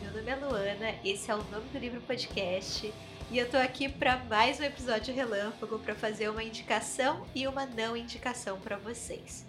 meu 0.00 0.12
nome 0.12 0.30
é 0.30 0.36
Luana, 0.36 0.94
esse 1.04 1.30
é 1.30 1.34
o 1.34 1.42
Nome 1.44 1.68
do 1.72 1.78
Livro 1.78 2.00
Podcast 2.00 2.92
e 3.30 3.38
eu 3.38 3.50
tô 3.50 3.56
aqui 3.56 3.88
para 3.88 4.18
mais 4.24 4.60
um 4.60 4.64
episódio 4.64 5.14
relâmpago 5.14 5.78
para 5.78 5.94
fazer 5.94 6.28
uma 6.28 6.44
indicação 6.44 7.26
e 7.34 7.46
uma 7.46 7.66
não 7.66 7.96
indicação 7.96 8.60
para 8.60 8.76
vocês. 8.76 9.46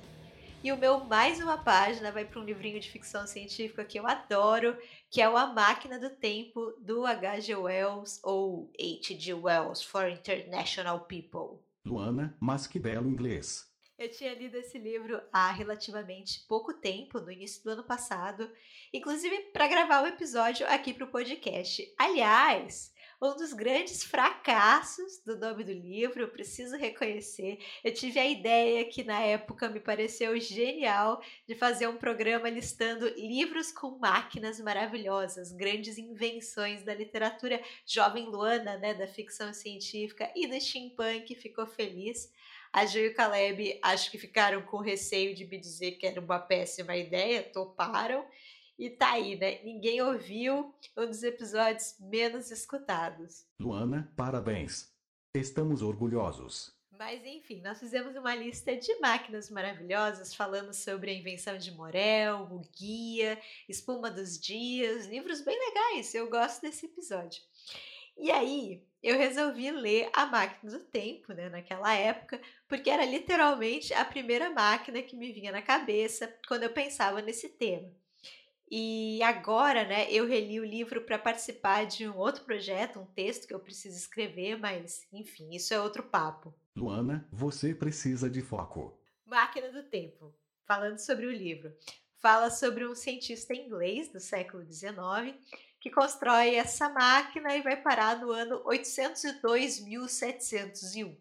E 0.64 0.71
o 0.71 0.78
meu 0.78 1.04
mais 1.05 1.39
uma 1.39 1.57
página 1.57 2.11
vai 2.11 2.25
para 2.25 2.39
um 2.39 2.43
livrinho 2.43 2.79
de 2.79 2.89
ficção 2.89 3.28
científica 3.28 3.86
que 3.86 4.00
eu 4.00 4.07
adoro, 4.07 4.75
que 5.10 5.21
é 5.21 5.29
o 5.29 5.38
A 5.38 5.47
Máquina 5.47 6.00
do 6.00 6.10
Tempo 6.10 6.74
do 6.79 7.06
H.G. 7.06 7.56
Wells 7.56 8.19
ou 8.24 8.71
H.G. 8.79 9.33
Wells 9.33 9.83
for 9.83 10.10
International 10.10 11.01
People. 11.01 11.61
Luana, 11.86 12.36
mas 12.39 12.65
que 12.65 12.79
belo 12.79 13.07
inglês. 13.10 13.66
Eu 13.97 14.11
tinha 14.11 14.36
lido 14.36 14.56
esse 14.56 14.78
livro 14.78 15.19
há 15.33 15.51
relativamente 15.51 16.46
pouco 16.47 16.71
tempo, 16.71 17.19
no 17.19 17.32
início 17.32 17.64
do 17.64 17.71
ano 17.71 17.83
passado, 17.83 18.47
inclusive 18.93 19.36
para 19.51 19.68
gravar 19.68 20.04
o 20.04 20.07
episódio 20.07 20.68
aqui 20.68 20.93
para 20.93 21.06
o 21.06 21.10
podcast. 21.10 21.92
Aliás, 21.97 22.93
um 23.20 23.36
dos 23.36 23.54
grandes 23.54 24.04
fracassos 24.04 25.18
do 25.25 25.36
nome 25.36 25.64
do 25.64 25.73
livro, 25.73 26.21
eu 26.21 26.28
preciso 26.28 26.78
reconhecer. 26.78 27.57
Eu 27.83 27.92
tive 27.92 28.20
a 28.20 28.25
ideia 28.28 28.86
que 28.86 29.04
na 29.04 29.20
época 29.20 29.68
me 29.68 29.79
pareceu 29.79 30.39
genial 30.39 31.20
de 31.48 31.56
fazer 31.56 31.87
um 31.87 31.98
programa 31.98 32.52
listando 32.52 33.08
livros 33.17 33.72
com 33.72 33.98
máquinas 33.98 34.59
maravilhosas, 34.59 35.52
grandes 35.52 35.98
invenções 35.98 36.84
da 36.84 36.94
literatura 36.94 37.59
jovem 37.84 38.28
Luana, 38.28 38.78
né, 38.78 38.94
da 38.94 39.08
ficção 39.08 39.52
científica 39.52 40.31
e 40.36 40.45
do 40.45 40.61
steampunk, 40.61 41.34
ficou 41.34 41.66
feliz. 41.66 42.31
A 42.72 42.86
Ju 42.86 43.00
e 43.00 43.08
o 43.09 43.16
Caleb 43.16 43.80
acho 43.81 44.12
que 44.12 44.17
ficaram 44.17 44.62
com 44.62 44.78
receio 44.78 45.36
de 45.36 45.45
me 45.45 45.58
dizer 45.58 45.92
que 45.94 46.06
era 46.06 46.20
uma 46.20 46.40
péssima 46.40 46.96
ideia, 46.96 47.44
toparam. 47.44 48.26
E 48.78 48.90
tá 48.90 49.14
aí, 49.14 49.36
né? 49.36 49.59
Ninguém 49.64 50.02
ouviu 50.02 50.74
um 50.96 51.06
dos 51.08 51.24
episódios 51.24 51.96
menos 52.00 52.52
escutados. 52.52 53.46
Luana, 53.59 54.14
parabéns. 54.16 54.92
Estamos 55.34 55.82
orgulhosos. 55.82 56.78
Mas 56.98 57.24
enfim, 57.26 57.62
nós 57.62 57.80
fizemos 57.80 58.16
uma 58.16 58.34
lista 58.36 58.76
de 58.76 59.00
máquinas 59.00 59.52
maravilhosas 59.52 60.34
falando 60.34 60.74
sobre 60.74 61.12
a 61.12 61.14
invenção 61.14 61.58
de 61.58 61.72
Morel, 61.72 62.48
o 62.52 62.62
Guia, 62.76 63.40
Espuma 63.70 64.09
dos 64.09 64.40
Dias, 64.40 65.06
livros 65.06 65.42
bem 65.42 65.58
legais. 65.59 66.14
Eu 66.16 66.28
gosto 66.28 66.62
desse 66.62 66.88
episódio. 66.88 67.42
E 68.18 68.32
aí, 68.32 68.84
eu 69.02 69.18
resolvi 69.18 69.70
ler 69.70 70.10
A 70.12 70.26
Máquina 70.26 70.72
do 70.72 70.80
Tempo, 70.80 71.32
né, 71.34 71.50
naquela 71.50 71.94
época, 71.94 72.42
porque 72.68 72.90
era 72.90 73.06
literalmente 73.06 73.94
a 73.94 74.04
primeira 74.04 74.50
máquina 74.50 75.02
que 75.04 75.16
me 75.16 75.32
vinha 75.32 75.52
na 75.52 75.62
cabeça 75.62 76.34
quando 76.48 76.64
eu 76.64 76.72
pensava 76.72 77.22
nesse 77.22 77.50
tema. 77.50 77.90
E 78.70 79.22
agora, 79.24 79.86
né, 79.86 80.12
eu 80.12 80.28
reli 80.28 80.59
o 80.59 80.66
livro 80.66 81.02
para 81.02 81.18
participar 81.18 81.86
de 81.86 82.08
um 82.08 82.18
outro 82.18 82.44
projeto, 82.44 83.00
um 83.00 83.06
texto 83.06 83.48
que 83.48 83.54
eu 83.54 83.59
preciso 83.59 83.96
escrever, 83.96 84.59
mas 84.59 85.08
enfim, 85.14 85.56
isso 85.56 85.74
é 85.74 85.80
outro 85.80 86.04
papo. 86.04 86.54
Luana, 86.76 87.26
você 87.31 87.74
precisa 87.74 88.30
de 88.30 88.42
foco. 88.42 89.00
Máquina 89.26 89.72
do 89.72 89.84
Tempo, 89.84 90.34
falando 90.66 90.98
sobre 90.98 91.28
o 91.28 91.31
livro. 91.31 91.74
Fala 92.18 92.50
sobre 92.50 92.86
um 92.86 92.96
cientista 92.96 93.54
inglês 93.54 94.12
do 94.12 94.20
século 94.20 94.66
XIX 94.66 95.38
que 95.88 95.94
constrói 95.94 96.56
essa 96.56 96.90
máquina 96.90 97.56
e 97.56 97.62
vai 97.62 97.78
parar 97.78 98.20
no 98.20 98.32
ano 98.32 98.62
802.701. 98.66 101.16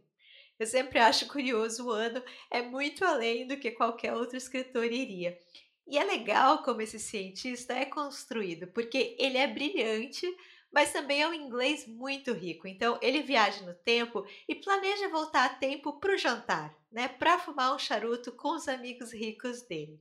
Eu 0.58 0.66
sempre 0.66 0.98
acho 0.98 1.28
curioso 1.28 1.86
o 1.86 1.90
ano, 1.90 2.20
é 2.50 2.62
muito 2.62 3.04
além 3.04 3.46
do 3.46 3.56
que 3.56 3.70
qualquer 3.70 4.12
outro 4.14 4.36
escritor 4.36 4.86
iria. 4.86 5.38
E 5.86 5.96
é 5.96 6.02
legal 6.02 6.64
como 6.64 6.82
esse 6.82 6.98
cientista 6.98 7.74
é 7.74 7.84
construído, 7.84 8.66
porque 8.68 9.14
ele 9.20 9.38
é 9.38 9.46
brilhante, 9.46 10.26
mas 10.72 10.92
também 10.92 11.22
é 11.22 11.28
um 11.28 11.34
inglês 11.34 11.86
muito 11.86 12.32
rico. 12.32 12.66
Então, 12.66 12.98
ele 13.00 13.22
viaja 13.22 13.64
no 13.64 13.72
tempo 13.72 14.26
e 14.48 14.56
planeja 14.56 15.08
voltar 15.08 15.44
a 15.44 15.50
tempo 15.50 16.00
para 16.00 16.14
o 16.14 16.18
jantar, 16.18 16.76
né? 16.90 17.06
Para 17.06 17.38
fumar 17.38 17.72
um 17.72 17.78
charuto 17.78 18.32
com 18.32 18.56
os 18.56 18.66
amigos 18.66 19.12
ricos 19.12 19.62
dele. 19.62 20.00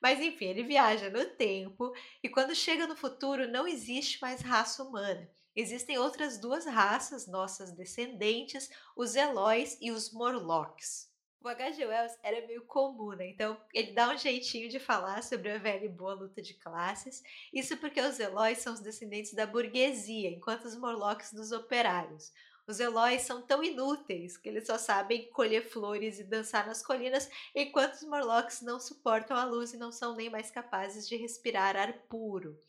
Mas 0.00 0.20
enfim, 0.20 0.46
ele 0.46 0.62
viaja 0.62 1.10
no 1.10 1.24
tempo 1.24 1.92
e 2.22 2.28
quando 2.28 2.54
chega 2.54 2.86
no 2.86 2.96
futuro 2.96 3.48
não 3.48 3.66
existe 3.66 4.20
mais 4.20 4.40
raça 4.40 4.82
humana. 4.82 5.28
Existem 5.54 5.96
outras 5.96 6.38
duas 6.38 6.66
raças, 6.66 7.26
nossas 7.26 7.72
descendentes, 7.72 8.70
os 8.94 9.16
Eloys 9.16 9.78
e 9.80 9.90
os 9.90 10.12
Morlocks. 10.12 11.10
O 11.40 11.48
H.G. 11.48 11.86
Wells 11.86 12.18
era 12.22 12.46
meio 12.46 12.66
comum, 12.66 13.10
né? 13.10 13.28
Então 13.28 13.56
ele 13.72 13.92
dá 13.92 14.10
um 14.10 14.18
jeitinho 14.18 14.68
de 14.68 14.80
falar 14.80 15.22
sobre 15.22 15.50
a 15.50 15.58
velha 15.58 15.84
e 15.84 15.88
boa 15.88 16.12
luta 16.12 16.42
de 16.42 16.54
classes. 16.54 17.22
Isso 17.52 17.76
porque 17.76 18.00
os 18.00 18.18
Eloys 18.18 18.58
são 18.58 18.74
os 18.74 18.80
descendentes 18.80 19.32
da 19.32 19.46
burguesia, 19.46 20.28
enquanto 20.28 20.64
os 20.64 20.76
Morlocks 20.76 21.32
dos 21.32 21.52
operários. 21.52 22.32
Os 22.66 22.80
Eloys 22.80 23.22
são 23.22 23.42
tão 23.42 23.62
inúteis 23.62 24.36
que 24.36 24.48
eles 24.48 24.66
só 24.66 24.76
sabem 24.76 25.30
colher 25.30 25.62
flores 25.62 26.18
e 26.18 26.24
dançar 26.24 26.66
nas 26.66 26.84
colinas, 26.84 27.30
enquanto 27.54 27.94
os 27.94 28.02
Morlocks 28.02 28.60
não 28.60 28.80
suportam 28.80 29.36
a 29.36 29.44
luz 29.44 29.72
e 29.72 29.76
não 29.76 29.92
são 29.92 30.16
nem 30.16 30.28
mais 30.28 30.50
capazes 30.50 31.06
de 31.08 31.16
respirar 31.16 31.76
ar 31.76 31.92
puro. 32.08 32.60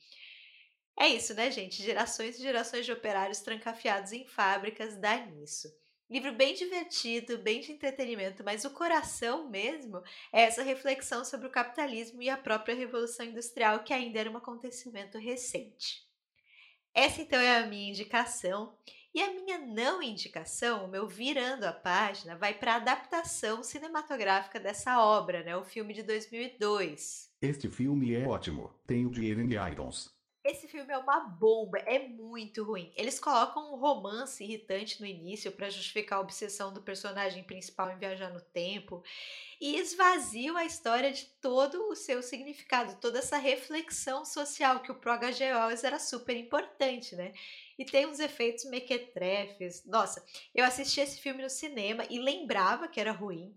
É 1.00 1.08
isso, 1.08 1.34
né, 1.34 1.50
gente? 1.50 1.82
Gerações 1.82 2.38
e 2.38 2.42
gerações 2.42 2.86
de 2.86 2.92
operários 2.92 3.40
trancafiados 3.40 4.12
em 4.12 4.26
fábricas 4.26 4.96
dá 4.98 5.18
nisso. 5.18 5.68
Livro 6.10 6.32
bem 6.32 6.54
divertido, 6.54 7.38
bem 7.38 7.60
de 7.60 7.72
entretenimento, 7.72 8.44
mas 8.44 8.64
o 8.64 8.70
coração 8.70 9.50
mesmo 9.50 10.02
é 10.32 10.44
essa 10.44 10.64
reflexão 10.64 11.26
sobre 11.26 11.48
o 11.48 11.52
capitalismo 11.52 12.22
e 12.22 12.30
a 12.30 12.38
própria 12.38 12.76
Revolução 12.76 13.26
Industrial, 13.26 13.84
que 13.84 13.94
ainda 13.94 14.20
era 14.20 14.32
um 14.32 14.38
acontecimento 14.38 15.18
recente. 15.18 16.08
Essa 16.94 17.22
então 17.22 17.40
é 17.40 17.58
a 17.58 17.68
minha 17.68 17.90
indicação. 17.90 18.76
E 19.18 19.24
a 19.24 19.34
minha 19.34 19.58
não 19.58 20.00
indicação, 20.00 20.86
o 20.86 20.88
meu 20.88 21.08
virando 21.08 21.64
a 21.64 21.72
página, 21.72 22.36
vai 22.36 22.54
para 22.54 22.74
a 22.74 22.76
adaptação 22.76 23.64
cinematográfica 23.64 24.60
dessa 24.60 25.04
obra, 25.04 25.42
né? 25.42 25.58
O 25.58 25.64
filme 25.64 25.92
de 25.92 26.04
2002. 26.04 27.28
Este 27.42 27.68
filme 27.68 28.14
é 28.14 28.28
ótimo. 28.28 28.72
Tem 28.86 29.08
o 29.08 29.12
Jeremy 29.12 29.56
Irons. 29.72 30.16
Esse 30.44 30.68
filme 30.68 30.94
é 30.94 30.98
uma 30.98 31.20
bomba, 31.20 31.78
é 31.80 32.08
muito 32.08 32.64
ruim. 32.64 32.92
Eles 32.96 33.20
colocam 33.20 33.74
um 33.74 33.78
romance 33.78 34.44
irritante 34.44 35.02
no 35.02 35.06
início 35.06 35.52
para 35.52 35.70
justificar 35.70 36.20
a 36.20 36.22
obsessão 36.22 36.74
do 36.74 36.82
personagem 36.82 37.44
principal 37.44 37.92
em 37.92 37.98
viajar 37.98 38.32
no 38.32 38.40
tempo 38.40 39.04
e 39.60 39.76
esvaziam 39.78 40.56
a 40.56 40.66
história 40.66 41.12
de 41.12 41.26
todo 41.42 41.90
o 41.90 41.96
seu 41.96 42.22
significado, 42.22 43.00
toda 43.02 43.20
essa 43.20 43.38
reflexão 43.38 44.24
social 44.24 44.80
que 44.82 44.92
o 44.92 44.96
pro 44.96 45.12
H.G. 45.12 45.54
Wells 45.54 45.84
era 45.84 46.00
super 46.00 46.36
importante, 46.38 47.16
né? 47.16 47.34
E 47.78 47.84
tem 47.84 48.06
uns 48.06 48.20
efeitos 48.20 48.66
mequetrefes. 48.66 49.84
Nossa, 49.86 50.24
eu 50.54 50.64
assisti 50.64 51.02
esse 51.02 51.20
filme 51.20 51.44
no 51.44 51.50
cinema 51.50 52.06
e 52.10 52.20
lembrava 52.20 52.88
que 52.88 53.00
era 53.00 53.12
ruim, 53.12 53.54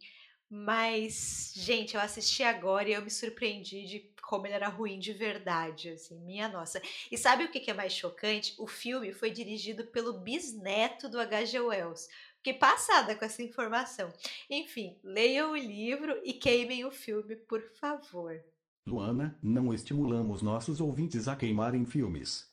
mas, 0.51 1.53
gente, 1.55 1.95
eu 1.95 2.01
assisti 2.01 2.43
agora 2.43 2.89
e 2.89 2.93
eu 2.93 3.03
me 3.03 3.11
surpreendi 3.11 3.87
de 3.87 4.11
como 4.21 4.47
ele 4.47 4.55
era 4.55 4.69
ruim 4.69 4.99
de 4.99 5.13
verdade, 5.13 5.91
assim, 5.91 6.19
minha 6.21 6.49
nossa. 6.49 6.83
E 7.11 7.17
sabe 7.17 7.45
o 7.45 7.51
que 7.51 7.71
é 7.71 7.75
mais 7.75 7.93
chocante? 7.93 8.55
O 8.59 8.67
filme 8.67 9.13
foi 9.13 9.31
dirigido 9.31 9.87
pelo 9.87 10.21
bisneto 10.21 11.09
do 11.09 11.21
H.G. 11.21 11.61
Wells. 11.61 12.09
Fiquei 12.39 12.55
passada 12.55 13.15
com 13.15 13.25
essa 13.25 13.43
informação. 13.43 14.13
Enfim, 14.49 14.99
leiam 15.05 15.53
o 15.53 15.57
livro 15.57 16.21
e 16.25 16.33
queimem 16.33 16.85
o 16.85 16.91
filme, 16.91 17.37
por 17.37 17.63
favor. 17.75 18.43
Luana, 18.87 19.39
não 19.41 19.73
estimulamos 19.73 20.43
nossos 20.43 20.81
ouvintes 20.81 21.29
a 21.29 21.37
queimarem 21.37 21.85
filmes. 21.85 22.50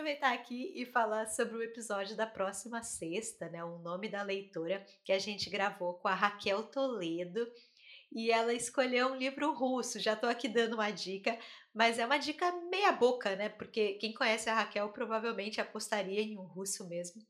Aproveitar 0.00 0.32
aqui 0.32 0.72
e 0.74 0.86
falar 0.86 1.26
sobre 1.26 1.58
o 1.58 1.62
episódio 1.62 2.16
da 2.16 2.26
próxima 2.26 2.82
sexta, 2.82 3.50
né? 3.50 3.62
O 3.62 3.76
nome 3.80 4.08
da 4.08 4.22
leitora 4.22 4.82
que 5.04 5.12
a 5.12 5.18
gente 5.18 5.50
gravou 5.50 5.92
com 5.92 6.08
a 6.08 6.14
Raquel 6.14 6.62
Toledo. 6.62 7.46
E 8.10 8.30
ela 8.30 8.54
escolheu 8.54 9.08
um 9.08 9.16
livro 9.16 9.52
russo. 9.52 10.00
Já 10.00 10.14
estou 10.14 10.30
aqui 10.30 10.48
dando 10.48 10.72
uma 10.72 10.90
dica, 10.90 11.38
mas 11.74 11.98
é 11.98 12.06
uma 12.06 12.16
dica 12.16 12.50
meia 12.70 12.92
boca, 12.92 13.36
né? 13.36 13.50
Porque 13.50 13.92
quem 14.00 14.14
conhece 14.14 14.48
a 14.48 14.54
Raquel 14.54 14.88
provavelmente 14.88 15.60
apostaria 15.60 16.22
em 16.22 16.38
um 16.38 16.44
russo 16.44 16.88
mesmo. 16.88 17.20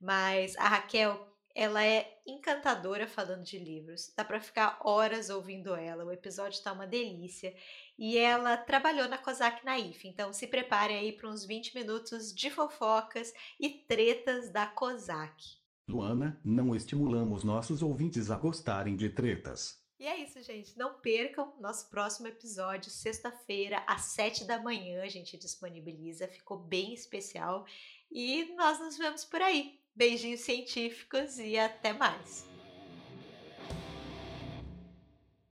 Mas 0.00 0.56
a 0.56 0.66
Raquel 0.66 1.24
ela 1.58 1.84
é 1.84 2.20
encantadora 2.24 3.08
falando 3.08 3.42
de 3.42 3.58
livros, 3.58 4.12
dá 4.16 4.24
para 4.24 4.40
ficar 4.40 4.78
horas 4.80 5.28
ouvindo 5.28 5.74
ela, 5.74 6.04
o 6.04 6.12
episódio 6.12 6.62
tá 6.62 6.72
uma 6.72 6.86
delícia. 6.86 7.52
E 7.98 8.16
ela 8.16 8.56
trabalhou 8.56 9.08
na 9.08 9.18
Kozak 9.18 9.64
Naif, 9.64 10.06
então 10.06 10.32
se 10.32 10.46
prepare 10.46 10.94
aí 10.94 11.10
para 11.10 11.28
uns 11.28 11.44
20 11.44 11.74
minutos 11.74 12.32
de 12.32 12.48
fofocas 12.48 13.34
e 13.58 13.70
tretas 13.70 14.50
da 14.50 14.68
Kozak. 14.68 15.58
Luana, 15.88 16.40
não 16.44 16.76
estimulamos 16.76 17.42
nossos 17.42 17.82
ouvintes 17.82 18.30
a 18.30 18.36
gostarem 18.36 18.94
de 18.94 19.10
tretas. 19.10 19.82
E 19.98 20.06
é 20.06 20.16
isso, 20.16 20.40
gente. 20.44 20.78
Não 20.78 20.94
percam 21.00 21.52
nosso 21.58 21.90
próximo 21.90 22.28
episódio, 22.28 22.88
sexta-feira, 22.88 23.82
às 23.84 24.02
sete 24.02 24.44
da 24.44 24.62
manhã. 24.62 25.02
A 25.02 25.08
gente 25.08 25.36
disponibiliza, 25.36 26.28
ficou 26.28 26.56
bem 26.56 26.94
especial. 26.94 27.66
E 28.12 28.54
nós 28.54 28.78
nos 28.78 28.96
vemos 28.96 29.24
por 29.24 29.42
aí. 29.42 29.76
Beijinhos 29.98 30.42
científicos 30.42 31.40
e 31.40 31.58
até 31.58 31.92
mais! 31.92 32.46